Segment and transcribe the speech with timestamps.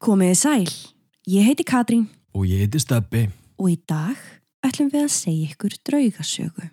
[0.00, 0.68] Komiði sæl,
[1.28, 3.26] ég heiti Katrín Og ég heiti Steppi.
[3.60, 4.16] og í dag
[4.64, 6.70] ætlum við að segja ykkur draugasögu.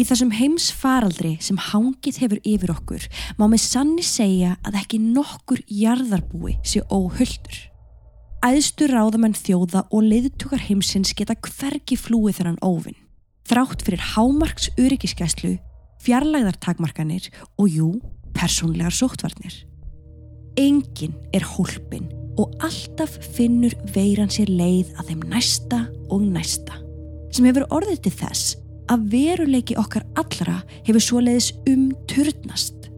[0.00, 3.04] Í þessum heimsfaraldri sem hangið hefur yfir okkur
[3.36, 7.68] má með sanni segja að ekki nokkur jarðarbúi sé óhulltur.
[8.40, 12.96] Æðstu ráðamenn þjóða og leiðtugar heimsins geta hvergi flúið þar hann óvinn.
[13.44, 15.58] Þrátt fyrir hámarks öryggiskeslu,
[16.00, 17.90] fjarlægðartakmarkanir og jú,
[18.32, 19.66] persónlegar sóttvarnir.
[20.58, 22.08] Engin er hólpin
[22.40, 25.80] og alltaf finnur veiran sér leið að þeim næsta
[26.10, 26.78] og næsta.
[27.30, 28.56] Sem hefur orðið til þess
[28.90, 32.88] að veruleiki okkar allra hefur svoleiðis umturnast.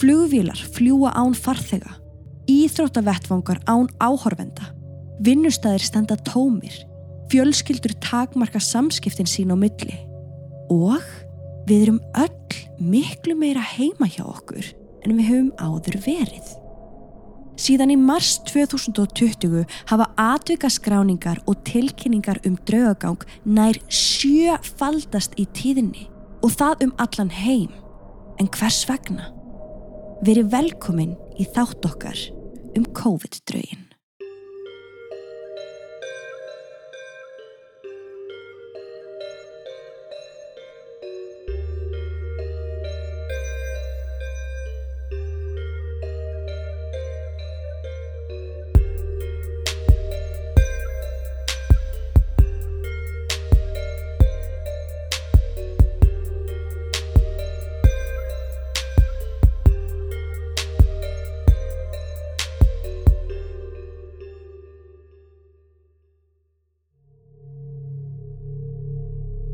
[0.00, 1.92] Flugvílar fljúa án farþega,
[2.50, 4.70] íþróttavettvangar án áhorfenda,
[5.24, 6.74] vinnustæðir standa tómir,
[7.32, 9.96] fjölskyldur takmarka samskiptin sín á milli
[10.70, 11.04] og
[11.68, 14.64] við erum öll miklu meira heima hjá okkur
[15.04, 16.59] en við höfum áður verið.
[17.60, 26.06] Síðan í mars 2020 hafa atvikaskráningar og tilkynningar um draugagang nær sjöfaldast í tíðinni
[26.40, 27.74] og það um allan heim.
[28.40, 29.28] En hvers vegna?
[30.24, 32.24] Veri velkomin í þátt okkar
[32.78, 33.89] um COVID-draugin.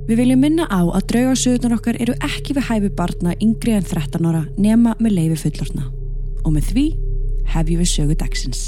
[0.06, 4.28] Við viljum minna á að draugasögurnar okkar eru ekki við hæfi barna yngri en 13
[4.30, 5.88] ára nema með leifi fullorna.
[6.46, 6.84] Og með því
[7.50, 8.62] hefjum við sögu dagsins.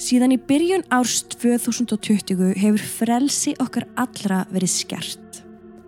[0.00, 5.42] Síðan í byrjun árs 2020 hefur frelsi okkar allra verið skert.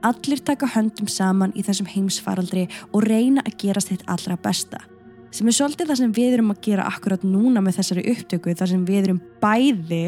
[0.04, 4.84] Allir taka höndum saman í þessum heimsfaraldri og reyna að gerast þitt allra besta
[5.34, 8.70] sem er svolítið það sem við erum að gera akkurat núna með þessari upptöku þar
[8.70, 10.04] sem við erum bæði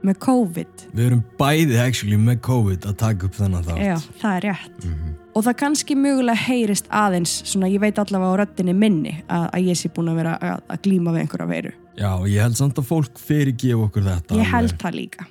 [0.00, 3.82] með COVID Við erum bæði actually með COVID að taka upp þennan þátt.
[3.84, 5.10] Já, það er rétt Mhm.
[5.36, 9.66] og það kannski mögulega heyrist aðeins svona ég veit allavega á röttinni minni að, að
[9.68, 12.56] ég sé búin að vera að, að glíma við einhverja veiru Já, og ég held
[12.56, 14.34] samt að fólk fyrirgefa okkur þetta.
[14.40, 14.80] Ég held alveg.
[14.80, 15.26] það líka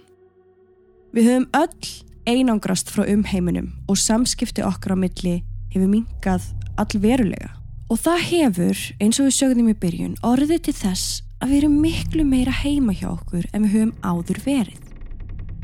[1.18, 1.90] Við höfum öll
[2.30, 5.40] einangrast frá umheiminum og samskipti okkar á milli
[5.74, 6.46] hefur minkað
[6.78, 7.50] allverulega
[7.90, 11.80] og það hefur, eins og við sögðum í byrjun orðið til þess að við erum
[11.84, 14.86] miklu meira heima hjá okkur en við höfum áður verið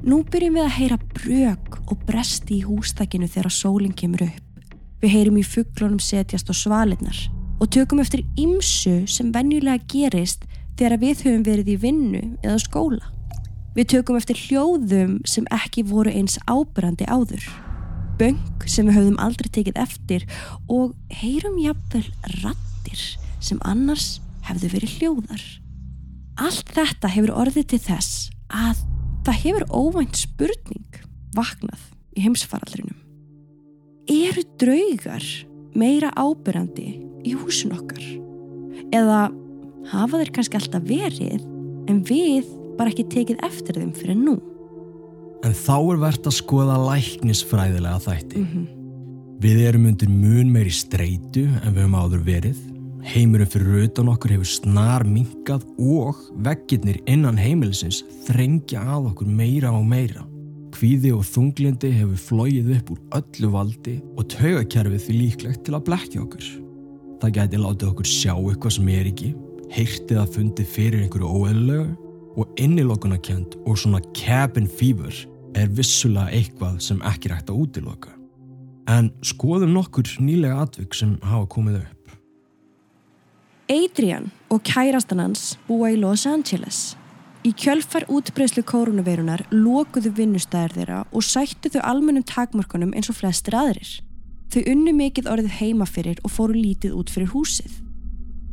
[0.06, 4.46] Nú byrjum við að heyra brök og bresti í hústakinu þegar sólinn kemur upp
[5.02, 7.18] Við heyrum í fugglunum setjast á svalinnar
[7.62, 10.46] og tökum eftir ymsu sem venjulega gerist
[10.80, 13.12] þegar við höfum verið í vinnu eða skóla.
[13.76, 17.44] Við tökum eftir hljóðum sem ekki voru eins ábyrrandi áður.
[18.16, 18.40] Böng
[18.70, 20.26] sem við höfum aldrei tekið eftir
[20.72, 22.06] og heyrum jafnvel
[22.40, 23.02] rattir
[23.44, 25.44] sem annars hefðu verið hljóðar.
[26.40, 28.86] Allt þetta hefur orðið til þess að
[29.28, 31.02] það hefur óvænt spurning
[31.36, 31.84] vaknað
[32.16, 32.96] í heimsfaraldrinum.
[34.12, 35.26] Eru draugar
[35.76, 36.90] meira ábyrrandi
[37.26, 38.04] í húsin okkar?
[38.96, 39.28] Eða
[39.92, 41.44] hafa þeir kannski alltaf verið
[41.92, 42.48] en við
[42.80, 44.40] bara ekki tekið eftir þeim fyrir nú?
[45.46, 48.42] En þá er verðt að skoða læknisfræðilega þætti.
[48.42, 48.66] Mm
[49.44, 52.62] Við erum undir mun meiri streitu en við höfum áður verið.
[53.06, 59.74] Heimurinn fyrir utan okkur hefur snar minkað og veggirnir innan heimilisins þrengja að okkur meira
[59.76, 60.24] og meira.
[60.74, 65.86] Kvíði og þunglindi hefur flóið upp úr öllu valdi og taugakerfið því líklegt til að
[65.92, 66.50] blekja okkur.
[67.22, 69.32] Það gæti látið okkur sjá eitthvað sem er ekki,
[69.76, 71.94] heyrtið að fundið fyrir einhverju óeðlögu
[72.40, 78.14] og innilokunarkjönd og svona cabin fever er vissulega eitthvað sem ekki hægt að útiloka.
[78.92, 82.12] En skoðum nokkur nýlega atvik sem hafa komið upp.
[83.72, 86.94] Adrian og kærastan hans búa í Los Angeles.
[87.46, 93.58] Í kjölfar útbreyslu kórunaveirunar lokuðu vinnustæðir þeirra og sættu þau almennum takmörkunum eins og flestir
[93.58, 93.92] aðrir.
[94.54, 97.82] Þau unnu mikið orðið heima fyrir og fóru lítið út fyrir húsið.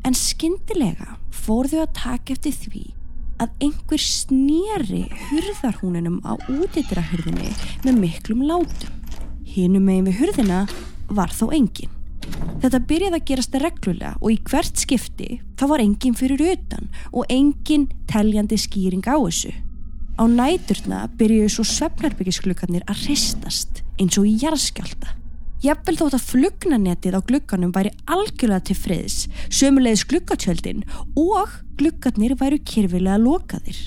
[0.08, 2.84] En skyndilega fór þau að taka eftir því
[3.42, 7.50] að einhver snýri hurðarhúninum á útidrahurðinni
[7.82, 8.92] með miklum látum.
[9.52, 10.60] Hinum megin við hurðina
[11.12, 11.90] var þó engin.
[12.62, 17.26] Þetta byrjaði að gerast reglulega og í hvert skipti þá var engin fyrir utan og
[17.32, 19.50] engin teljandi skýring á þessu.
[20.20, 25.21] Á næturna byrjuðu svo svefnarbyggisklukarnir að hristast eins og í jarðskjálta.
[25.62, 30.80] Jafnvel þótt að flugnanetið á glugganum væri algjörlega til friðs, sömulegis gluggatjöldin
[31.14, 33.78] og gluggarnir væru kyrfilega lokaðir.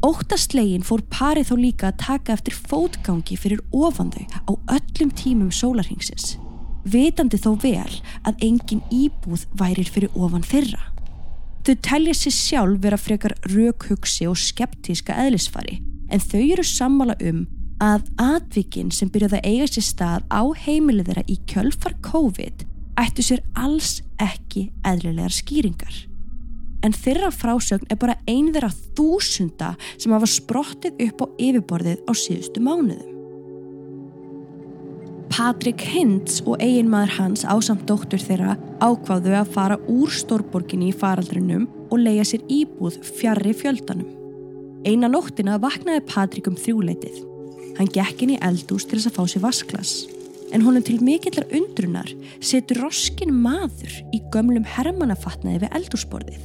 [0.00, 6.38] Óttaslegin fór parið þó líka að taka eftir fótgangi fyrir ofandau á öllum tímum sólarhingsins,
[6.88, 10.80] vitandi þó vel að engin íbúð værir fyrir ofan fyrra.
[11.68, 17.44] Þau telja sér sjálf vera frekar raukhugsi og skeptíska eðlisfari en þau eru sammála um
[17.82, 22.64] að atvikinn sem byrjaði að eiga sér stað á heimilið þeirra í kjölfar COVID
[22.98, 26.00] ættu sér alls ekki eðlilegar skýringar.
[26.82, 32.12] En þeirra frásögn er bara einu þeirra þúsunda sem hafa sprottið upp á yfirborðið á
[32.18, 33.14] síðustu mánuðum.
[35.28, 41.68] Patrik Hintz og eiginmaður hans ásamt dóttur þeirra ákváðu að fara úr stórborginni í faraldrinum
[41.92, 44.08] og leia sér íbúð fjarrri fjöldanum.
[44.86, 47.27] Einan nóttina vaknaði Patrik um þrjúleitið.
[47.78, 49.92] Hann gekk inn í eldús til þess að fá sér vasklas.
[50.50, 52.08] En honum til mikillar undrunar
[52.44, 56.40] setur roskin maður í gömlum hermanafatnaði við eldúsborðið.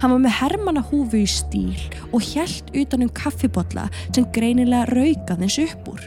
[0.00, 1.76] Hann var með hermanahúfu í stíl
[2.10, 6.02] og hjælt utanum kaffibotla sem greinilega raukaðins upp úr.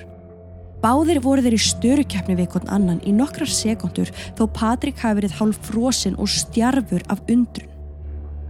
[0.80, 5.38] Báðir voru þeir í störukjapni við einhvern annan í nokkrar sekundur þó Patrik hafi verið
[5.40, 7.72] hálf frosinn og stjarfur af undrun.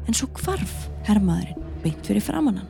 [0.05, 2.67] En svo kvarf hermaðurinn beint fyrir framannan.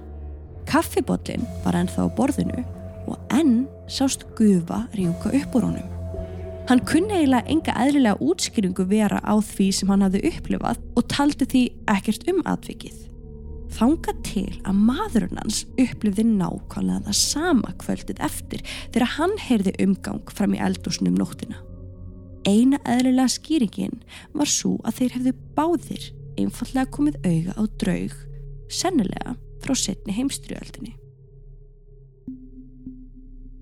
[0.69, 2.63] Kaffibotlinn var ennþá á borðinu
[3.10, 5.96] og enn sást gufa rjúka upp úr honum.
[6.70, 11.48] Hann kunni eiginlega enga eðlilega útskýringu vera á því sem hann hafði upplifað og taldi
[11.50, 13.00] því ekkert um atvikið.
[13.74, 18.64] Þanga til að maðurinn hans upplifði nákvæmlega það sama kvöldið eftir
[18.94, 21.58] þegar hann heyrði umgang fram í eldúsnum nóttina.
[22.46, 24.00] Eina eðlilega skýringin
[24.38, 26.08] var svo að þeir hefðu báðir
[26.40, 28.16] einfallega komið auga á draug,
[28.70, 30.96] sennilega frá setni heimstriöldinni.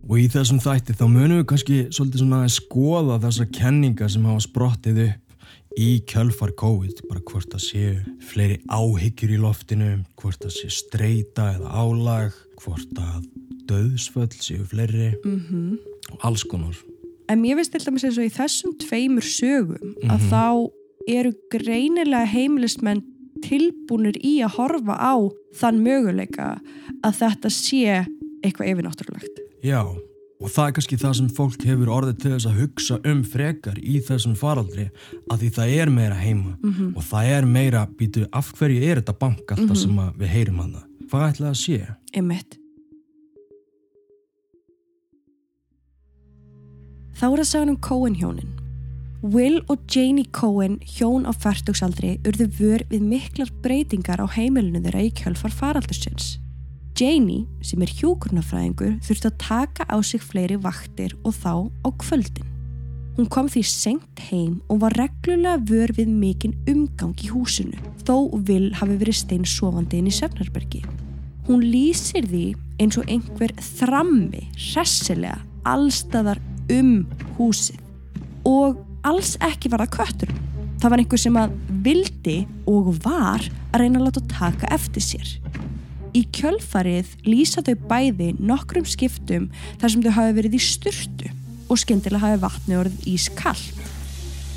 [0.07, 4.27] Og í þessum þætti þá munum við kannski svolítið svona að skoða þessa kenninga sem
[4.29, 5.23] hafa sprottið upp
[5.77, 7.89] í kjölfar COVID, bara hvort það séu
[8.31, 13.27] fleiri áhyggjur í loftinu, hvort það séu streyta eða álag, hvort að
[13.69, 15.77] döðsföll séu fleiri Mm -hmm.
[16.13, 16.75] og alls konar.
[17.29, 20.29] En mér finnst til dæmis eins og í þessum tveimur sögum að Mhm.
[20.31, 20.71] þá
[21.07, 23.03] eru greinilega heimilismenn
[23.43, 25.15] tilbúnir í að horfa á
[25.53, 26.59] þann möguleika
[27.03, 28.05] að þetta sé
[28.43, 29.39] eitthvað yfirnáttúrulegt.
[29.67, 33.23] Já, og það er kannski það sem fólk hefur orðið til þess að hugsa um
[33.25, 34.85] frekar í þessum faraldri
[35.33, 36.93] að því það er meira heima Mhm.
[36.95, 40.61] og það er meira, býtu, af hverju er þetta bank alltaf sem að við heyrim
[40.61, 40.83] hana?
[41.09, 41.95] Hvað ætlaði að sé?
[42.13, 42.57] Einmitt.
[47.17, 48.53] Þá er það sagan um Cohen hjónin.
[49.23, 55.01] Will og Janie Cohen, hjón á færtugsaldri, urðu vör við miklar breytingar á heimilinu þeirra
[55.07, 56.37] í kjölfar faraldursins.
[56.97, 62.47] Janie, sem er hjúkurnafræðingur, þurfti að taka á sig fleiri vaktir og þá á kvöldin.
[63.17, 68.33] Hún kom því senkt heim og var reglulega vör við mikinn umgang í húsinu, þó
[68.47, 70.81] Will hafi verið stein sofandi inn í Söfnarbergi.
[71.45, 72.43] Hún lýsir því
[72.81, 75.37] eins og einhver þrammi, hressilega,
[75.69, 76.41] allstaðar
[76.73, 77.05] um
[77.37, 77.77] húsið
[78.47, 80.41] og alls ekki var það kötturum.
[80.81, 81.55] Það var einhver sem að
[81.85, 82.37] vildi
[82.69, 85.37] og var að reyna að láta taka eftir sér.
[86.17, 91.29] Í kjölfarið lýsa þau bæði nokkrum skiptum þar sem þau hafi verið í styrtu
[91.67, 93.59] og skyndilega hafi vatni orðið ískall.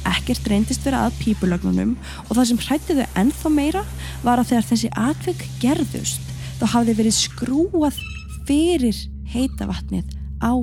[0.09, 3.85] Ekkert reyndist vera að pípulögnunum og það sem hrætti þau ennþá meira
[4.23, 6.33] var að þegar þessi atvik gerðust
[6.63, 8.01] þá hafði verið skrúað
[8.49, 10.57] fyrir heita vatnið á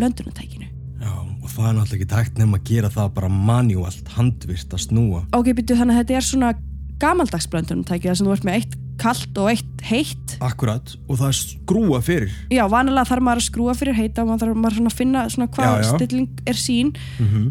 [0.00, 0.66] blöndunatækinu.
[1.00, 4.86] Já, og það er náttúrulega ekki tækt nefn að gera það bara manjúalt, handvirt að
[4.88, 5.22] snúa.
[5.36, 6.52] Ok, byrju þannig að þetta er svona
[7.00, 10.36] gamaldags blöndunatæki þar sem þú ert með eitt kallt og eitt heitt.
[10.44, 12.30] Akkurat, og það er skrúa fyrir.
[12.52, 15.24] Já, vanilega þarf maður að skrúa fyrir heita og maður þarf maður svona að finna
[15.32, 17.50] svona hvað stilling er sín Mm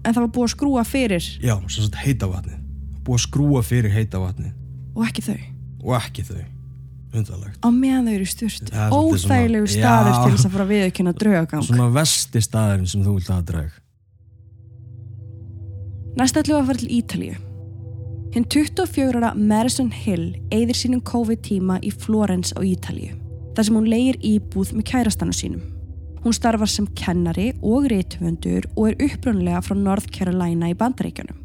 [0.00, 2.60] en það var búið að skrúa fyrir Já, svo sagt heita vatnið.
[3.04, 4.54] Búið að skrúa fyrir heita vatnið.
[4.96, 5.36] og ekki þau.
[5.84, 6.40] Og ekki þau.
[7.10, 7.58] Undarlegt.
[7.60, 11.62] Á meðan þau eru er svona- Óþægilegu staður til þess að fara að viðkynna draugagang.
[11.66, 13.70] Svona vesti staðurinn sem þú vilt hafa drag.
[16.16, 17.36] Næst ætlum við að fara til Ítalíu.
[18.30, 23.16] Hinn 24 ára Madison Hill eigðir sínum COVID-tíma í Florence á Ítalíu,
[23.56, 25.64] þar sem hún leigir íbúð með kærastanu sínum.
[26.22, 31.42] Hún starfar sem kennari og reythöfundur og er upprunlega frá North Carolina í bandaríkjunum.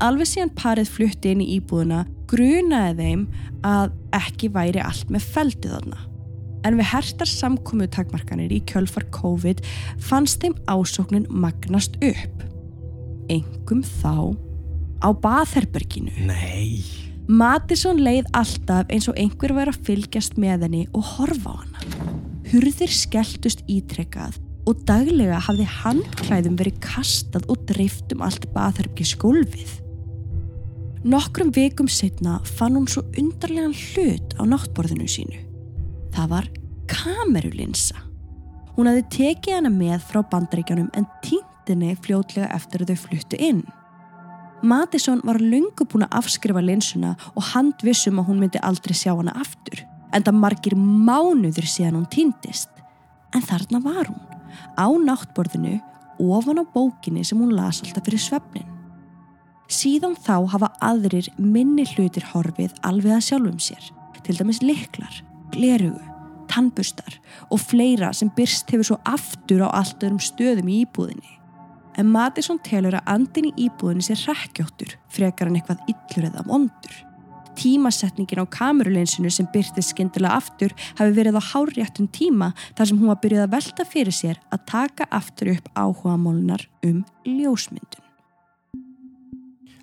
[0.00, 3.28] Alveg síðan parið flutti inn í íbúðuna grunaði þeim
[3.68, 6.04] að ekki væri allt með feldið þarna.
[6.64, 9.60] En við hertar samkomu takmarkanir í kjölfar COVID
[10.00, 12.46] fannst þeim ásóknin magnast upp.
[13.28, 14.32] Engum þá
[15.00, 16.12] á baðherberginu.
[16.28, 16.84] Nei.
[17.30, 21.84] Mattisson leið alltaf eins og einhver væri að fylgjast með henni og horfa á hana.
[22.50, 29.76] Hurðir skelltust ítrekkað og daglega hafði handklæðum verið kastað og dreift um allt baðherbyggi skólfið.
[31.06, 35.38] Nokkrum vikum setna fann hún svo undarlegan hlut á náttborðinu sínu.
[36.12, 36.48] Það var
[36.90, 37.96] kamerulinsa.
[38.76, 43.62] Hún hafði tekið hana með frá bandaríkjanum en týndinni fljótlega eftir að þau fluttu inn.
[44.62, 49.32] Matisson var lungu búin að afskrifa linsuna og handvissum að hún myndi aldrei sjá hana
[49.40, 49.84] aftur.
[50.12, 52.68] En það margir mánuður síðan hún týndist.
[53.32, 54.20] En þarna var hún,
[54.76, 55.78] á náttborðinu,
[56.20, 58.68] ofan á bókinni sem hún las alltaf fyrir svefnin.
[59.70, 63.90] Síðan þá hafa aðrir minni hlutir horfið alveg að sjálfum sér,
[64.26, 65.20] til dæmis liklar,
[65.54, 66.02] glerugu,
[66.50, 71.39] tannbustar og fleira sem byrst hefur svo aftur á allt öðrum stöðum í íbúðinni.
[72.00, 76.94] En Matisson telur að andin í íbúðinni sé rekkjóttur frekar en eitthvað yllur eða vondur.
[77.60, 83.10] Tímasetningin á kamerulensinu sem byrti skindilega aftur hafi verið á hárjættun tíma þar sem hún
[83.10, 88.06] var byrjuð að velta fyrir sér að taka aftur upp áhuga mólunar um ljósmyndun.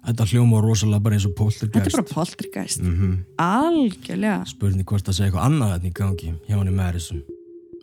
[0.07, 1.75] Þetta hljóma rosalega bara eins og poltergeist.
[1.75, 2.81] Þetta er bara poltergeist.
[2.81, 3.15] Mm -hmm.
[3.43, 4.45] Algjörlega.
[4.47, 7.23] Spurning hvort það segja eitthvað annað þetta í gangi hjá henni Madison.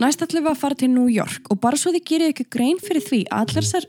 [0.01, 2.79] Næst ætlum við að fara til New York og bara svo þið gerir ekki grein
[2.83, 3.85] fyrir því að allar þessar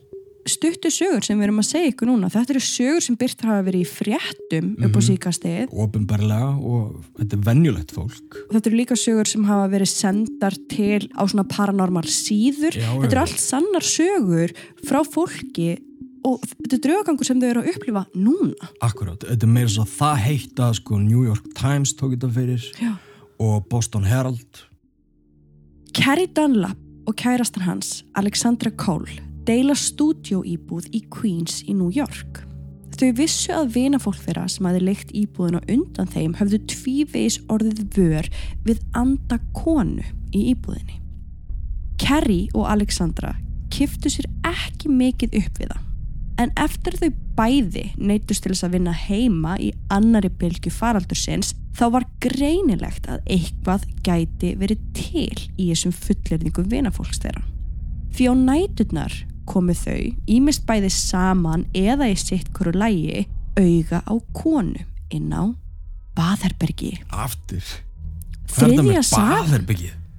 [0.45, 3.63] stuttu sögur sem við erum að segja ykkur núna þetta eru sögur sem byrtar hafa
[3.65, 5.69] verið í fréttum upp á Mhm.
[5.73, 8.35] Ópenbarlega og þetta er venjulegt fólk.
[8.49, 12.93] og þetta eru líka sögur sem hafa verið sendar til á svona paranormal síður Já,
[12.93, 14.53] þetta eru allt sannar sögur
[14.85, 15.77] frá fólki
[16.23, 19.83] og þetta er draugagangur sem þau eru að upplifa núna Akkurát, þetta er meira svo
[19.85, 22.97] það heitt að sko New York Times tók þetta fyrir Já.
[23.39, 24.63] og Boston Herald.
[25.93, 32.41] Carrie Dunlap og kærastan hans Alexandra Cole deila stúdjóíbúð í Queens í New York.
[32.95, 37.81] Þau vissu að vinafólk þeirra sem hafi leikt íbúðin og undan þeim höfðu tvívegis orðið
[37.97, 38.29] vör
[38.67, 41.01] við anda konu í íbúðinni.
[41.99, 43.33] Carrie og Alexandra
[43.73, 45.83] kiftu sér ekki mikið upp við það.
[46.39, 51.85] En eftir þau bæði neytust til þess að vinna heima í annari bylgu faraldursins þá
[51.95, 57.43] var greinilegt að eitthvað gæti verið til í þessum fullirðingum vinafólks þeirra.
[58.15, 59.15] Því á næturnar
[59.49, 63.25] komu þau, ímist bæði saman eða í sitt hverju lægi,
[63.55, 65.53] auga á konu inn á
[66.15, 66.93] baðherbergi.
[67.11, 67.65] Aftur.
[68.55, 69.59] Þriðja saga,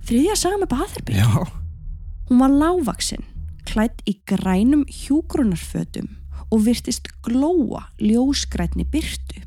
[0.06, 1.22] þriðja saga með baðherbergi.
[1.22, 1.66] Já.
[2.26, 3.26] Hún var lágvaksinn,
[3.68, 6.08] klætt í grænum hjúgrunarfötum
[6.50, 9.42] og virtist glóa ljósgrænni byrtu.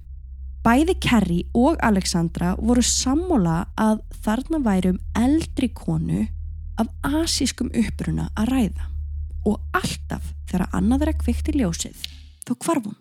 [0.63, 6.25] Bæði Kerry og Alexandra voru sammála að þarna væri um eldri konu
[6.79, 8.89] af asískum uppruna að ræða
[9.47, 12.03] og alltaf þegar annað þeirra kvikti ljósið
[12.47, 12.99] þá hvarf hún.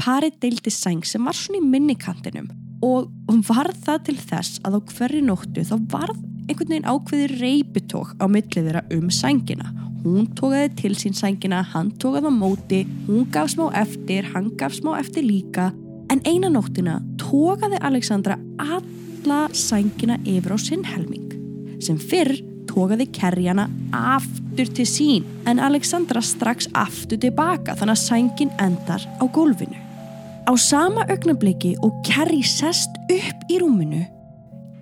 [0.00, 2.50] Parið deildi sæng sem var svona í minnikantinum
[2.84, 3.10] og
[3.48, 8.24] varð það til þess að á hverju nóttu þá varð einhvern veginn ákveði reypitók á
[8.28, 9.70] millið þeirra um sængina.
[10.04, 14.74] Hún tókaði til sín sængina, hann tókaði á móti, hún gaf smá eftir, hann gaf
[14.76, 15.70] smá eftir líka.
[16.12, 21.32] En eina nóttina tókaði Alexandra alla sængina yfir á sinn helming.
[21.80, 22.36] Sem fyrr
[22.74, 29.24] tókaði kerjana aftur til sín en Alexandra strax aftur tilbaka þannig að sængin endar á
[29.30, 29.78] gólfinu.
[30.44, 34.02] Á sama augnabliki og Kerry sest upp í rúminu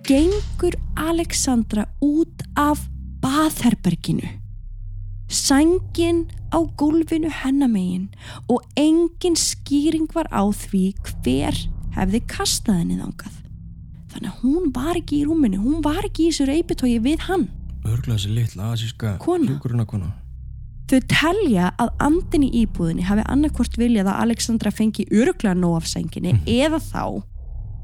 [0.03, 2.81] gengur Alexandra út af
[3.23, 4.27] baðherberginu.
[5.29, 8.09] Sængin á gólfinu hennamegin
[8.51, 10.91] og engin skýring var á því
[11.23, 11.55] hver
[11.95, 13.39] hefði kastað henni þangað.
[14.13, 17.47] Þannig að hún var ekki í rúminu, hún var ekki í þessu reypitói við hann.
[17.83, 19.57] Örglega þessi litla asíska Kona.
[19.85, 20.11] kona.
[20.91, 25.87] Þau telja að andin í íbúðinni hafi annarkvort viljað að Alexandra fengi öruglega nóg af
[25.89, 27.05] sænginni eða þá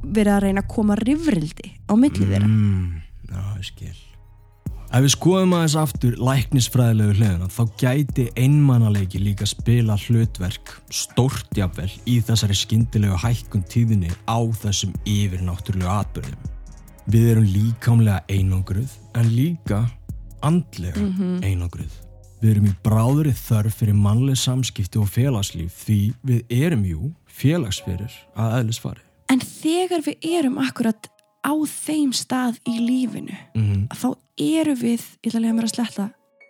[0.03, 2.47] verið að reyna að koma rifrildi á milli þeirra.
[2.47, 3.01] Mm,
[3.31, 3.97] já, ég skil.
[4.89, 11.91] Ef við skoðum aðeins aftur læknisfræðilegu hliðina þá gæti einmannaleiki líka spila hlutverk stórt jafnvel
[12.09, 16.58] í þessari skyndilegu hækkun tíðinni á þessum yfirnáttúrulegu atbyrðum.
[17.09, 19.79] Við erum líkamlega einangruð en líka
[20.45, 21.01] andlega
[21.41, 21.95] einangruð.
[22.39, 25.97] Við erum í bráðuri þörf fyrir mannleg samskipti og félagslíf því
[26.29, 29.01] við erum jú félagsfyrir að eðlisfari.
[29.33, 31.09] En þegar við erum akkurat
[31.41, 35.73] á þeim stað í lífinu, Mm þá eru við, ég ætla að lega mér að
[35.73, 36.05] sletta,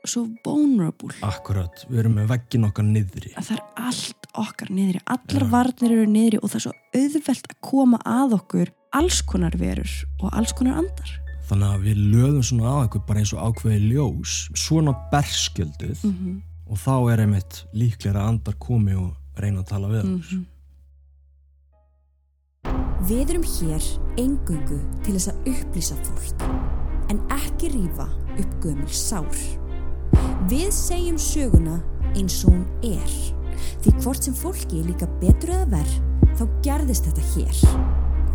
[0.06, 1.14] svo vulnerable.
[1.26, 3.34] Akkurat, við erum með veggin okkar niðri.
[3.38, 5.50] Að það er allt okkar niðri, allar Já.
[5.52, 9.96] varnir eru niðri og það er svo auðvelt að koma að okkur alls konar verur
[10.22, 11.12] og alls konar andar.
[11.50, 16.42] Þannig að við löðum svona að okkur bara eins og ákveði ljós, svona berskjölduð Mm
[16.70, 20.20] og þá er einmitt líklega að andar komi og reyna að tala við Mhm.
[20.20, 20.46] okkur.
[23.10, 23.84] Við erum hér
[24.22, 26.44] engungu til þess að upplýsa fólk,
[27.10, 28.06] en ekki rífa
[28.38, 29.34] upp gömul sár.
[30.50, 31.80] Við segjum söguna
[32.16, 33.18] eins og hún er.
[33.84, 35.98] Því hvort sem fólki líka betur eða verð,
[36.40, 37.60] þá gerðist þetta hér,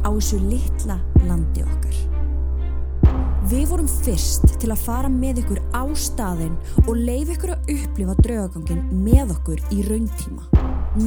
[0.04, 2.02] á þessu litla landi okkar.
[3.44, 6.54] Við vorum fyrst til að fara með ykkur á staðinn
[6.86, 10.46] og leif ykkur að upplifa draugagangin með okkur í rauntíma.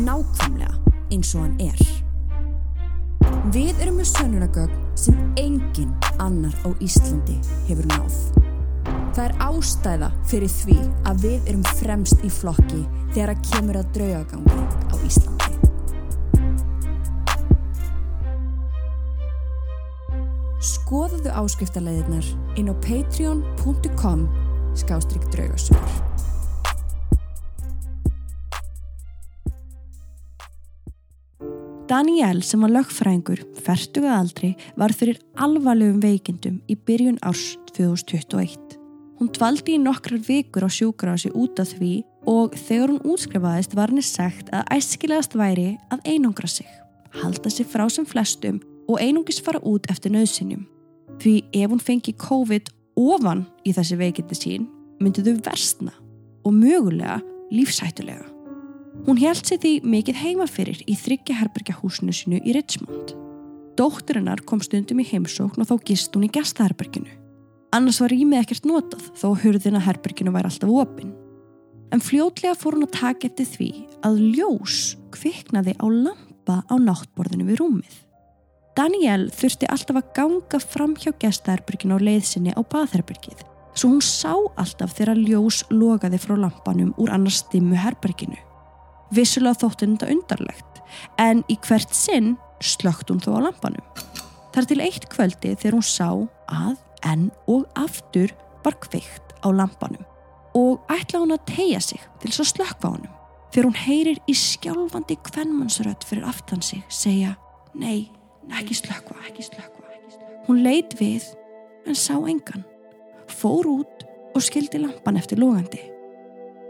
[0.06, 0.76] Nákvæmlega
[1.10, 1.82] eins og hann er.
[3.56, 8.47] Við erum með sönunagögn sem engin annar á Íslandi hefur náð.
[9.16, 10.78] Það er ástæða fyrir því
[11.10, 12.82] að við erum fremst í flokki
[13.16, 14.58] þegar að kemur að draugagangi
[14.92, 15.54] á Íslandi.
[20.68, 22.28] Skoðuðu áskriftarleiðirnar
[22.60, 24.28] inn á patreon.com
[24.78, 25.98] skástrygg draugasögur.
[31.88, 38.77] Daniel sem var lögfræðingur, færtuga aldri, var fyrir alvarlegum veikindum í byrjun árs 2021.
[39.18, 43.90] Hún dvaldi í nokkrar vikur á sjúkrási út af því og þegar hún útskrifaðist var
[43.90, 46.68] henni sagt að æskilegast væri að einangra sig,
[47.18, 50.68] halda sig frá sem flestum og einungis fara út eftir nöðsynjum.
[51.18, 54.68] Því ef hún fengi COVID ofan í þessi veikindi sín
[55.02, 55.94] myndi þau versna
[56.46, 57.20] og mögulega
[57.54, 58.26] lífsættulega.
[59.06, 63.14] Hún held sér því mikið heima fyrir í þryggja herbergjahúsinu sinu í Richmond.
[63.78, 67.27] Dótturinnar kom stundum í heimsókn og þá gist hún í gestaherberginu.
[67.76, 71.12] Annars var rýmið ekkert notað þó hurðina herberginu væri alltaf opinn.
[71.92, 73.70] En fljótlega fór hún að taka eftir því
[74.08, 74.80] að ljós
[75.16, 78.00] kviknaði á lampa á náttborðinu við rúmið.
[78.78, 83.44] Daniel þurfti alltaf að ganga fram hjá gestaherberginu á leiðsinni á baðherbergið
[83.78, 88.38] svo hún sá alltaf þegar ljós logaði frá lampanum úr annars stimmu herberginu.
[89.14, 90.82] Vissulega þótti þetta undarlegt
[91.22, 93.86] en í hvert sinn slögt hún þó á lampanum.
[94.56, 98.34] Þar til eitt kvöldi þegar hún sá að enn og aftur
[98.66, 100.06] var kveikt á lampanum
[100.58, 103.18] og ætla hún að tegja sig til þess að slökka honum
[103.54, 107.36] þegar hún heyrir í skjálfandi kvennmannsrött fyrir aftan sig segja
[107.78, 108.08] Nei,
[108.58, 109.84] ekki slökva, ekki slökva.
[110.48, 111.26] Hún leit við
[111.86, 112.64] en sá engan,
[113.30, 115.82] fór út og skildi lampan eftir logandi.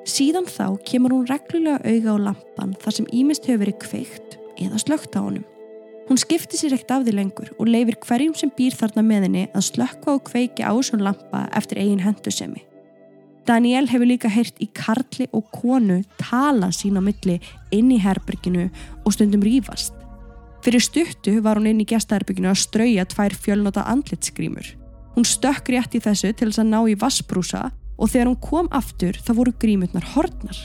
[0.08, 4.82] Síðan þá kemur hún reglulega auga á lampan þar sem ímest hefur verið kveikt eða
[4.82, 5.46] slökt á honum.
[6.08, 9.44] Hún skipti sér ekkert af því lengur og leifir hverjum sem býr þarna með henni
[9.52, 12.64] að slökka og kveiki á svon lampa eftir eigin hendusemi.
[13.48, 17.38] Daniel hefur líka heyrt í karli og konu tala sín á milli
[17.76, 18.70] inn í herberginu
[19.04, 19.96] og stundum rýfast.
[20.64, 24.68] Fyrir stuttu var hún inn í gestaherbygginu að strauja tvær fjölnota andlitsgrímur.
[25.16, 28.72] Hún stökk rétt í þessu til þess að ná í vassbrúsa og þegar hún kom
[28.76, 30.60] aftur þá voru grímurnar hortnar.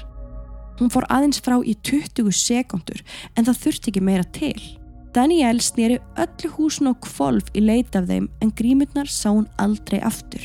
[0.79, 3.03] Hún fór aðeins frá í 20 sekundur
[3.37, 4.82] en það þurfti ekki meira til.
[5.13, 10.01] Daniel snýri öllu húsin á kvolf í leit af þeim en grímurnar sá hún aldrei
[10.01, 10.41] aftur.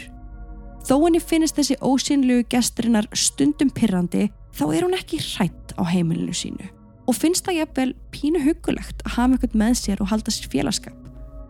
[0.83, 6.35] Þó henni finnist þessi ósynlegu gesturinnar stundum pirrandi þá er hún ekki hrætt á heimilinu
[6.35, 6.67] sínu
[7.07, 10.97] og finnst það jafnvel pínu hugulegt að hafa eitthvað með sér og halda sér félagskap.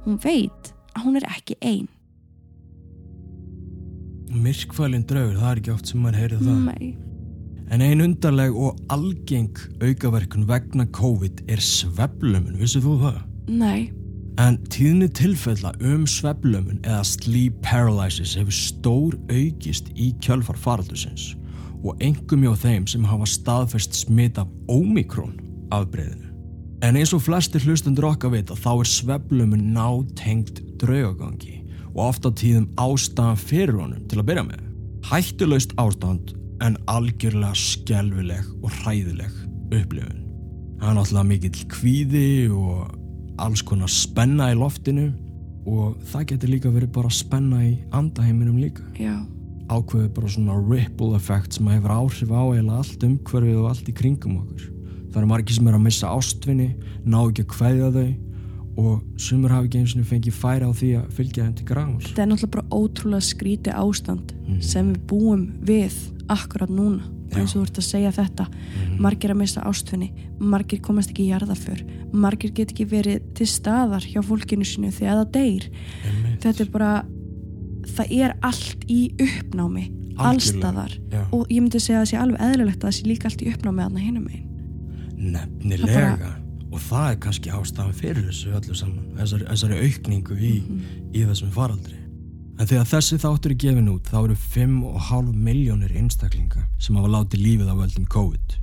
[0.05, 1.89] Hún veit að hún er ekki einn.
[4.37, 6.63] Myrkfælinn draugur, það er ekki oft sem maður heyrið það.
[6.69, 7.06] Nei.
[7.67, 13.17] En ein undarleg og algeng aukaverkun vegna COVID er sveflumun, vissið þú það?
[13.51, 13.89] Nei.
[14.39, 21.33] En tíðni tilfella um sveflumun eða sleep paralysis hefur stór aukist í kjölfar faraldusins
[21.83, 25.35] og engum hjá þeim sem hafa staðfest smit af Omikron
[25.75, 26.31] afbreyðinu.
[26.85, 31.63] En eins og flestir hlustundur okkar vita þá er sveflumun nátengt draugagangi
[31.95, 34.65] og ofta tíðum ástæðan fyrir honum til að byrja með.
[35.07, 39.33] Hættulegst ástand en algjörlega skjálfileg og hræðileg
[39.71, 40.23] upplifun.
[40.79, 42.95] Það er náttúrulega mikill kvíði og
[43.41, 45.07] alls konar spenna í loftinu
[45.67, 48.85] og það getur líka verið bara spenna í andaheiminum líka.
[48.97, 49.17] Já.
[49.67, 53.95] Ákveður bara svona ripple effect sem hefur áhrif á eða allt umhverfið og allt í
[53.97, 54.69] kringum okkur.
[55.11, 56.69] Það eru margir sem er að missa ástvinni,
[57.05, 58.07] ná ekki að kveðja þau
[58.77, 62.07] og sumur hafi ekki eins og fengið færa á því að fylgja þeim til gráðs.
[62.11, 64.61] Þetta er náttúrulega bara ótrúlega skríti ástand Mhm.
[64.61, 65.95] sem við búum við
[66.29, 67.03] akkurat núna.
[67.27, 67.41] Já.
[67.41, 69.01] eins og þú ert að segja þetta Mhm.
[69.03, 71.81] margir að missa ástfinni, margir komast ekki í jarðaför,
[72.13, 75.67] margir get ekki verið til staðar hjá fólkinu sinu þegar það deyr.
[76.07, 76.39] Einmitt.
[76.41, 77.05] Þetta er bara
[77.83, 81.27] það er allt í uppnámi allstaðar Já.
[81.31, 83.53] og ég myndi segja að það sé alveg eðlilegt að það sé líka allt í
[83.53, 84.47] uppnámi aðna hinum einn.
[85.17, 86.35] Nefnilega
[86.71, 90.81] og það er kannski ástafan fyrir þessu öllu saman þessari, þessari aukningu í, Mhm.
[91.13, 91.95] í þessum faraldri
[92.57, 97.43] en þegar þessi þáttur er gefin út þá eru 5,5 miljónir einstaklinga sem hafa látið
[97.45, 98.57] lífið á völdum COVID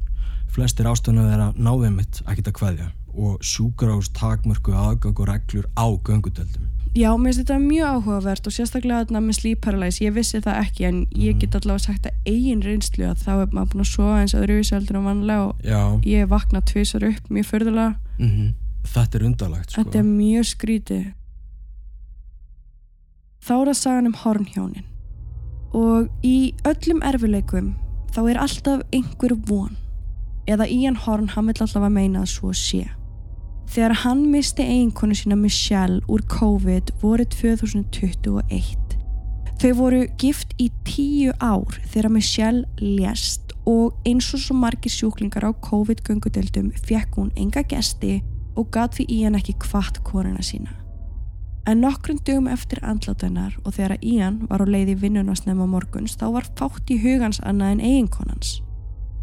[0.54, 6.70] flestir ástafan þeirra náðum mitt að kveðja og sjúkrahús takmörku aðgang og reglur á göngutöldum
[6.94, 10.60] Já, mér finnst þetta mjög áhugavert og sérstaklega þarna með sleep paralysis, ég vissi það
[10.60, 13.88] ekki en ég get allavega sagt að eigin reynslu að þá er maður búin að
[13.90, 17.96] sofa eins öðruvísi heldur en vanlega og Já, ég vakna tvisar upp mjög förðulega.
[18.22, 18.52] mm
[18.88, 19.82] þetta er undalegt sko.
[19.82, 21.04] Þetta er mjög skrítið.
[23.44, 24.84] Þá er það sagan um hornhjónin
[25.76, 27.72] og í öllum erfileikum
[28.14, 29.74] þá er alltaf einhver von
[30.48, 32.86] eða Ian Horn hann vil alltaf að meina að svo sé.
[33.74, 38.94] Þegar hann misti eiginkonu sína Michelle úr COVID voru 2021.
[39.60, 45.44] Þau voru gift í tíu ár þegar Michelle lést og eins og svo margir sjúklingar
[45.48, 48.22] á COVID-göngudeldum fekk hún enga gesti
[48.56, 50.83] og gat því Ian ekki kvart konuna sína.
[51.64, 56.26] En nokkrum dögum eftir andlátunar og þegar Ian var á leiði vinnuna snemma morguns þá
[56.34, 58.58] var fátt í hugans annað en eiginkonans.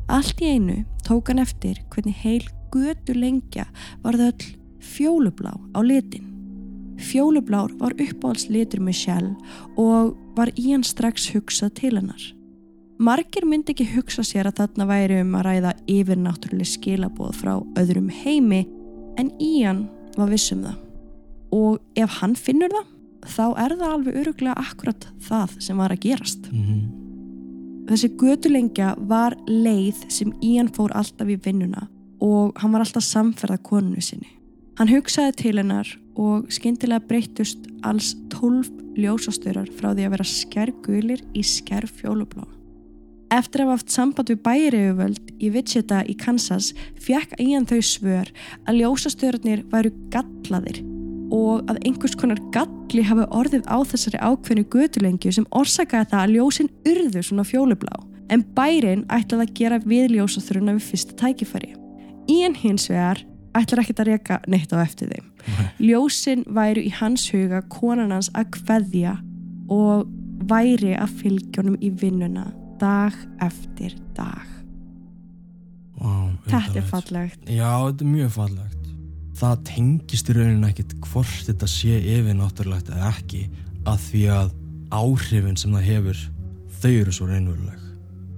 [0.10, 2.42] Allt í einu tók hann eftir hvernig heil
[2.74, 3.68] götu lengja
[4.02, 4.50] var þau öll
[4.82, 6.26] fjólublá á litin.
[7.02, 9.36] Fjólublár var uppáhaldslitur Michelle
[9.78, 12.22] og var Ian strax hugsað til hennar.
[13.02, 18.10] Margir myndi ekki hugsa sér að þarna væri um að ræða yfirnáttúrulega skilaboð frá öðrum
[18.14, 18.66] heimi
[19.22, 20.91] en Ian var viss um það.
[21.52, 22.90] Og ef hann finnur það,
[23.28, 26.52] þá er það alveg öruglega akkurat það sem var að gerast.
[26.52, 27.02] mm
[27.90, 31.88] Þessi gödulengja var leið sem Ian fór alltaf í vinnuna
[32.22, 34.30] og hann var alltaf samferða konunu sinni.
[34.80, 38.70] Hann hugsaði til hennar og skyndilega breytust alls 12
[39.02, 42.46] ljósastörar frá því að vera skærgulir í skærfjólublá.
[43.32, 48.32] Eftir að hafa haft samband við bæriöföld í Wichita í Kansas fekk Ian þau svör
[48.68, 50.82] að ljósastörarnir væru gallaðir
[51.32, 56.34] og að einhvers konar galli hafi orðið á þessari ákveðnu gödulengju sem orsakaði það að
[56.36, 57.94] ljósin urðu svona fjólublá.
[58.32, 61.74] En bærin ætlaði að gera við ljósaþuruna við fyrsta tækifæri.
[62.32, 63.24] Ian hins vegar
[63.58, 65.28] ætlar ekkert að reyka neitt á eftir þeim.
[65.84, 69.18] Ljósin væru í hans huga konan hans að kveðja
[69.72, 70.08] og
[70.52, 72.50] væri að fylgjónum í vinnuna
[72.82, 74.48] dag eftir dag.
[76.02, 77.42] Vá, Þetta er fallegt.
[77.46, 78.81] Já, þetta er mjög fallegt
[79.40, 83.46] Það tengist í rauninu ekkit hvort þetta sé yfir náttúrulegt eða ekki
[83.90, 84.52] að því að
[84.92, 86.24] áhrifin sem það hefur
[86.82, 87.86] þau eru svo reynveruleg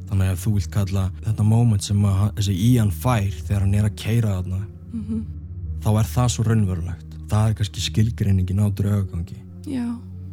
[0.09, 3.87] þannig að þú vilt kalla þetta moment sem að þessi Ian fær þegar hann er
[3.89, 4.61] að keira þarna
[4.93, 5.23] Mm
[5.83, 7.15] þá er það svo raunverulegt.
[7.27, 9.39] Það er kannski skilgreiningin á draugagangi.
[9.67, 9.87] Já,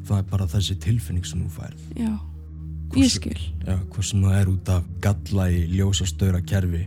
[0.07, 1.81] það er bara þessi tilfinning sem þú færð.
[1.99, 2.13] Já,
[2.91, 3.41] Hvort ég skil.
[3.67, 6.85] Já, hvað sem það er út af galla í ljósastöra kerfi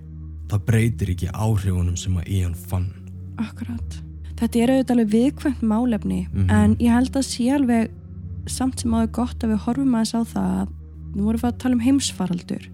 [0.52, 2.90] það breytir ekki áhrifunum sem að Ian fann
[3.38, 4.00] Akkurat.
[4.36, 6.50] Þetta er auðvitað alveg viðkvæmt málefni Mhm.
[6.52, 7.92] en ég held að sé alveg
[8.48, 10.68] samt sem áður gott að við horfum aðeins á það að
[11.16, 12.70] nú vorum við að tala um heimsfaraldur.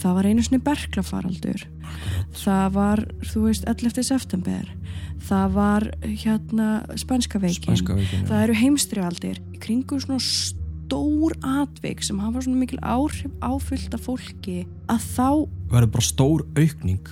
[0.00, 1.64] Það var einu svona berklafaraldur.
[2.32, 4.02] Það var, þú veist, 11.
[4.02, 4.64] september.
[5.20, 7.76] Það var hérna spænska veikin.
[7.76, 8.24] Spænska veikin.
[8.26, 9.36] Það eru heimstrialdir.
[9.52, 15.48] Í kringum svona stór atvik sem hafa svona mikil áhrif áfyllt af fólki að þá,
[15.68, 17.04] verður bara stór aukning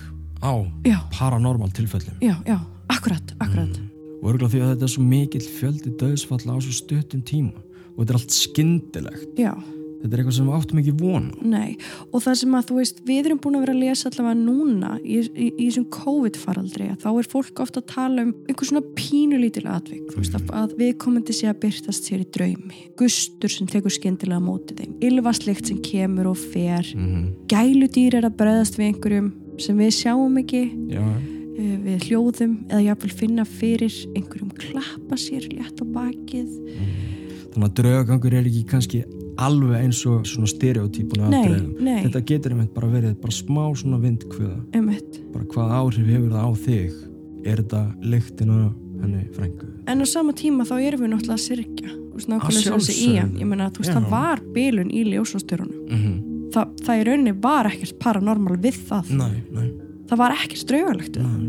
[0.43, 0.53] á
[0.87, 2.15] já, paranormal tilfellum.
[2.23, 3.79] Já, já, akkurat, akkurat.
[4.21, 7.65] og örgulega því að þetta er svo mikill fjöldi döðsfalla á svo stuttum tíma.
[7.99, 9.51] Og þetta er allt skyndilegt Já.
[9.99, 11.73] þetta er eitthvað sem við áttum ekki vona Nei,
[12.13, 14.91] og það sem að þú veist, við erum búin að vera að lesa allavega núna
[15.03, 19.65] í, í, í þessum COVID-faraldri þá er fólk ofta að tala um einhver svona pínulítil
[19.67, 23.67] atvik, þú veist, að, að við komandi sé að byrtast sér í draumi, gustur sem
[23.67, 28.75] tekur skyndilega á móti þeim, ylvaslikt sem kemur og fer, mm gæludýr er að bregðast
[28.77, 29.29] við einhverjum
[29.63, 31.03] sem við sjáum ekki, já,
[31.59, 36.51] eh, við hljóðum eða jáfnvel finna fyrir einhverjum klappa sér létt á bakið.
[37.53, 39.03] þannig að draugagangur er ekki kannski
[39.39, 41.29] alveg eins og svona stereotypuna
[42.03, 44.59] þetta getur einmitt bara verið bara smá svona vindkvöða
[45.33, 46.97] bara hvað áhrif hefur það á þig?
[47.47, 48.57] Er þetta lyktin á
[48.99, 52.63] henni frængu En á sama tíma þá erum við náttúrulega að syrkja Þú veist, nákvæmlega
[52.65, 56.28] sem þessi ían Ég meina, þú veist, það var bilun í ljósastörunum mm -hmm.
[56.53, 59.11] Þa, Það í rauninni var ekkert paranormal við það.
[59.19, 59.67] Nei, nei,
[60.09, 61.41] Það var ekkert við það.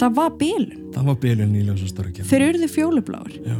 [0.00, 0.84] Það var bilun.
[0.92, 3.36] Það var bylun í ljósastöra kerfi Þeir urðu fjólubláir.
[3.44, 3.56] Já,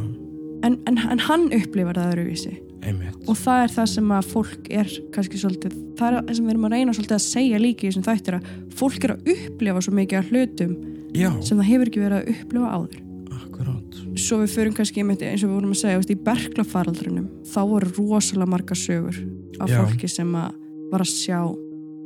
[0.67, 2.53] en, en, en hann upplifar það öðruvísi.
[2.87, 3.17] Einmitt.
[3.25, 6.53] Og það er það sem að fólk er kannski svolítið Það er það sem við
[6.53, 9.81] erum að reyna svolítið að segja líka í þessum þættir að fólk er að upplifa
[9.81, 10.75] svo mikið af hlutum
[11.17, 12.99] já, sem það hefur ekki verið að upplifa áður.
[13.39, 17.91] Akkurát svo við förum kannski eins og við vorum að segja í berklafaraldrinum þá voru
[17.97, 19.17] rosalega marga sögur
[19.57, 19.81] af Já.
[19.81, 20.53] fólki sem að
[20.91, 21.39] var að sjá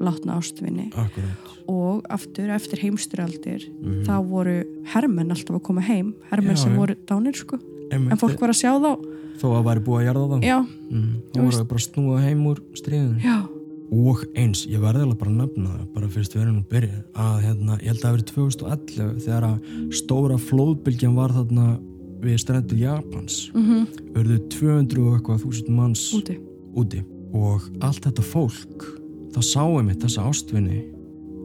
[0.01, 4.03] látna ástvinni akkurát og aftur eftir heimstyrjaldir Mhm.
[4.07, 4.63] þá voru
[4.93, 6.13] hermenn alltaf að koma heim.
[6.31, 6.77] Hermenn Já, sem já.
[6.77, 7.59] voru dánir sko.
[7.91, 8.91] Einmitt, en fólk var að sjá þá.
[9.37, 10.57] Þó að það væri búið að það já,
[10.91, 11.15] mm.
[11.31, 13.47] Þú þá voru bara snúa heim úr stríðinu.
[13.91, 17.03] Og eins, ég verði alveg bara að nefna það bara fyrst við erum að byrja
[17.13, 19.57] að hérna, ég held að það verið 2011 þegar að
[19.91, 21.79] stóra flóðbylgjan var þarna
[22.21, 23.51] við strendur Japans.
[23.53, 23.87] Mm -hmm.
[24.15, 26.37] örðu 200 og eitthvað þúsund manns úti.
[26.73, 27.03] úti
[27.37, 28.87] og allt þetta fólk
[29.31, 30.81] það sáum við þessa ástvinni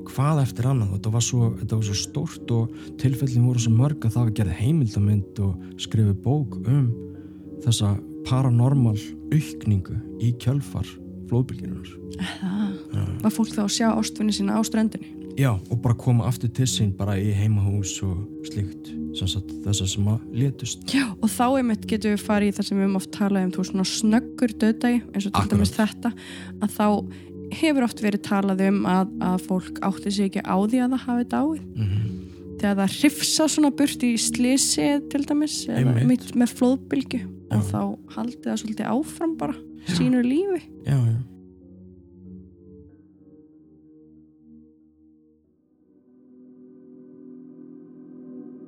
[0.06, 0.92] hvað eftir annað?
[0.96, 4.36] Þetta var svo, þetta var svo stórt og tilfellin voru svo mörg að það var
[4.38, 6.86] gerð heimildamind og skrifið bók um
[7.64, 7.96] þessa
[8.26, 8.96] paranormal
[9.34, 10.88] aukningu í kjölfar
[11.30, 16.24] flóðbylginunar Það var fólk þá að sjá ástvinni sína á ströndinni Já, og bara koma
[16.30, 20.86] aftur til sín bara í heimahús og slíkt þessar sem að létust.
[20.92, 23.52] Já, og þá einmitt getum við farið í það sem við höfum oft talað um,
[23.52, 26.12] þú svona snöggur döðdagi eins og til dæmis þetta
[26.64, 26.86] að þá
[27.60, 31.04] hefur oft verið talað um að, að fólk átti sig ekki á því að það
[31.04, 31.62] hafi dáið.
[31.66, 32.18] Mm -hmm.
[32.56, 36.00] þegar það hrifsa svona burt í slisi til dæmis, eða
[36.40, 37.22] með flóðbylgu
[37.52, 37.68] og Já.
[37.72, 37.80] þá
[38.16, 40.62] haldið það svolítið áfram bara sínu lífi.
[40.88, 41.35] Já, já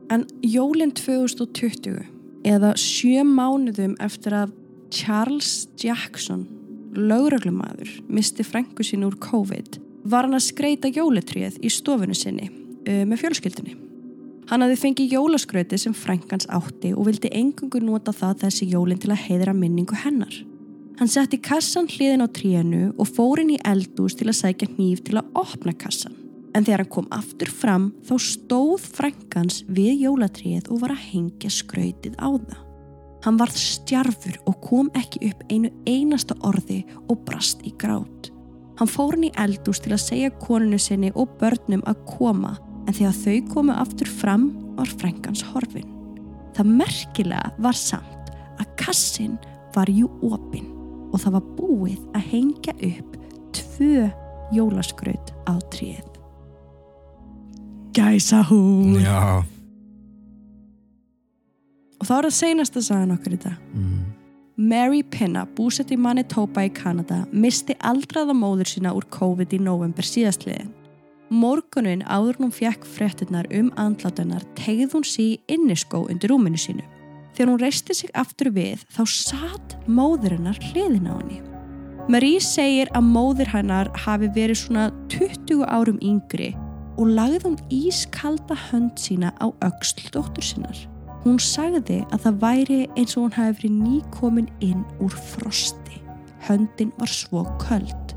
[0.09, 1.99] En jólinn 2020
[2.49, 4.55] eða sjö mánuðum eftir að
[4.95, 6.47] Charles Jackson,
[6.97, 9.77] lögreglumæður, misti frængu sín úr COVID,
[10.09, 12.49] var hann að skreita jóletríð í stofunu sinni
[12.89, 13.75] með fjölskyldinni.
[14.49, 19.13] Hann hafði fengið jólaskrauti sem frængans átti og vildi engungu nota það þessi jólinn til
[19.13, 20.33] að heiðra minningu hennar.
[20.99, 25.05] Hann setti kassan hliðin á tríinu og fór inn í eldús til að sækja hníf
[25.05, 26.17] til að opna kassan.
[26.57, 31.53] En þegar hann kom aftur fram þá stóð frængans við jólatríið og var að hengja
[31.53, 32.65] skrautið á það.
[33.27, 38.31] Hann varð stjarfur og kom ekki upp einu einasta orði og brast í grát.
[38.79, 42.55] Hann fór hann í eldús til að segja konunu sinni og börnum að koma
[42.87, 45.89] en þegar þau komu aftur fram var frængans horfin.
[46.57, 49.37] Það merkilega var samt að kassin
[49.75, 50.71] var jú opinn
[51.13, 53.19] og það var búið að hengja upp
[53.57, 54.09] tvö
[54.55, 56.08] jólaskraut á tríið.
[57.93, 59.01] Gæsa hún!
[59.03, 59.45] Já
[61.99, 63.59] Og þá er það seinasta sagan okkur í dag.
[63.75, 63.99] mm.
[64.59, 70.03] Mary Pinna, búsett í Manitoba í Kanada, misti aldraða móður sína úr COVID í november
[70.03, 70.73] síðastliðin.
[71.31, 76.83] Morgunin áður hún fekk fréttinnar um andlátunar tegð hún sí inniskó undir rúminu sínu.
[77.37, 81.39] Þegar hún reisti sig aftur við þá satt móðurinnar hliðin á henni.
[82.11, 86.57] Marie segir að móður hennar hafi verið svona 20 árum yngri
[86.99, 90.79] og lagði hún ískalda hönd sína á öxl dóttur sinnar.
[91.25, 96.03] Hún sagði að það væri eins og hún hafi verið nýkomin inn úr frosti.
[96.47, 98.15] Höndin var svo köld.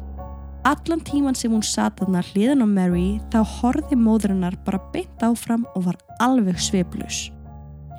[0.65, 5.65] Allan tíman sem hún sat þarna hliðan á Mary þá horði móðurinnar bara beint áfram
[5.74, 7.32] og var alveg sveiflus.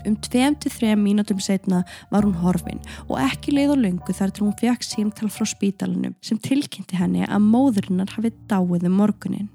[0.07, 4.57] Um 2-3 mínútum setna var hún horfin og ekki leið og löngu þar til hún
[4.59, 9.51] fekk símtal frá spítalunum sem tilkynnti henni að móðurinnar hafi dáið um morgunin.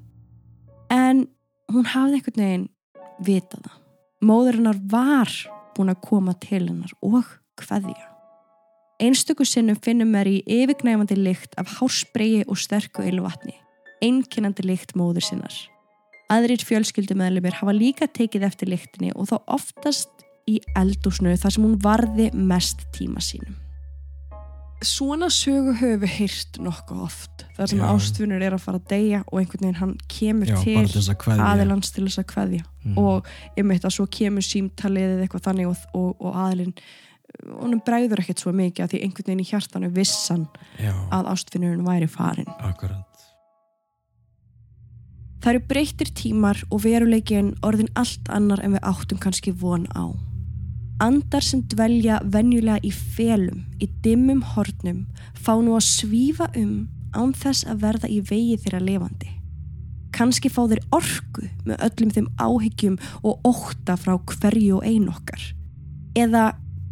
[1.07, 1.27] En
[1.71, 2.67] hún hafði einhvern veginn
[3.23, 3.79] vitað það.
[4.27, 5.31] Móðurinnar var
[5.77, 7.27] búin að koma til hennar og
[7.61, 8.07] hvaðja.
[8.97, 13.53] Einstöku sinnum finnum mér í yfirgnæfandi lykt af hásbreyji og sterku ylvatni,
[14.01, 15.53] einkennandi lykt móður sinnar.
[16.33, 21.77] Aðrir fjölskyldumeðlumir hafa líka tekið eftir lyktinni og þá oftast í eldúsnu þar sem hún
[21.83, 23.66] varði mest tíma sínum.
[24.85, 29.23] Svona sögu höfum við heyrt nokkuð oft þar sem ástfunur er að fara að deyja
[29.25, 30.75] og einhvern veginn hann kemur Já, til
[31.41, 32.97] aðilans til þess að kveðja Mhm.
[33.01, 33.25] og
[33.57, 36.73] ég meit að svo kemur símtalið eða eitthvað þannig og, og, og aðilinn
[37.59, 40.45] honum bregður ekkert svo mikið að því einhvern veginn í hjartanu vissan
[40.79, 42.47] Já, að ástfinnurinn væri farin.
[42.59, 43.03] akkurat
[45.41, 50.05] Það eru breyttir tímar og veruleikin orðin allt annar en við áttum kannski von á.
[50.97, 55.03] Andar sem dvelja venjulega í felum, í dimmum hornum,
[55.37, 59.29] fá nú að svífa um án þess að verða í vegi þeirra lifandi.
[60.17, 65.43] Kannski fá þeir orku með öllum þeim áhyggjum og ótta frá hverju og ein okkar.
[66.17, 66.47] Eða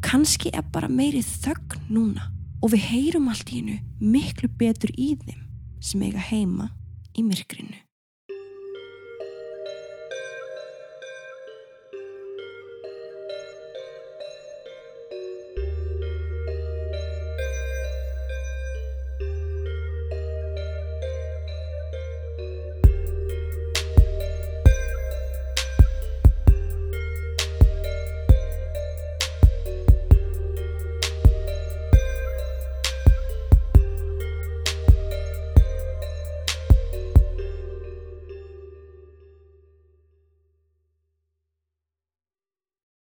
[0.05, 2.29] kannski er bara meiri þögn núna
[2.61, 3.79] og við heyrum allt í hennu
[4.13, 5.41] miklu betur í þeim
[5.81, 6.69] sem eiga heima
[7.17, 7.84] í myrkrinu.